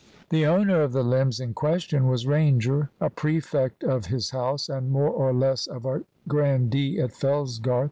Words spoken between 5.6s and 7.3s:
of a grandee at